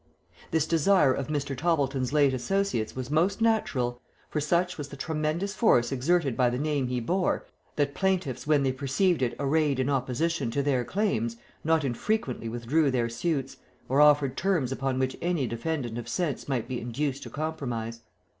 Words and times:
This 0.49 0.65
desire 0.65 1.13
of 1.13 1.27
Mr. 1.27 1.55
Toppleton's 1.55 2.11
late 2.11 2.33
associates 2.33 2.95
was 2.95 3.11
most 3.11 3.39
natural, 3.39 4.01
for 4.31 4.41
such 4.41 4.75
was 4.75 4.87
the 4.87 4.97
tremendous 4.97 5.53
force 5.53 5.91
exerted 5.91 6.35
by 6.35 6.49
the 6.49 6.57
name 6.57 6.87
he 6.87 6.99
bore, 6.99 7.45
that 7.75 7.93
plaintiffs 7.93 8.47
when 8.47 8.63
they 8.63 8.71
perceived 8.71 9.21
it 9.21 9.35
arrayed 9.37 9.79
in 9.79 9.91
opposition 9.91 10.49
to 10.49 10.63
their 10.63 10.83
claims, 10.83 11.35
not 11.63 11.83
infrequently 11.83 12.49
withdrew 12.49 12.89
their 12.89 13.09
suits, 13.09 13.57
or 13.87 14.01
offered 14.01 14.35
terms 14.35 14.71
upon 14.71 14.97
which 14.97 15.15
any 15.21 15.45
defendant 15.45 15.99
of 15.99 16.09
sense 16.09 16.49
might 16.49 16.67
be 16.67 16.81
induced 16.81 17.21
to 17.21 17.29
compromise. 17.29 18.01